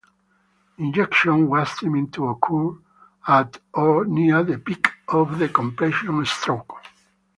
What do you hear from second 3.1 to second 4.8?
at or near the